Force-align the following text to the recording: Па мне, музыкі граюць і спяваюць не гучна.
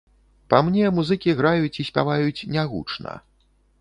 Па 0.53 0.61
мне, 0.69 0.85
музыкі 0.99 1.35
граюць 1.41 1.75
і 1.83 1.85
спяваюць 1.91 2.45
не 2.57 2.63
гучна. 2.73 3.11